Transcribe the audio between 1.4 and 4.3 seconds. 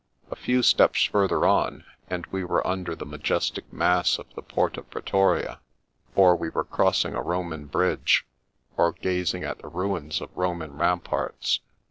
on, and we were under the majestic mass of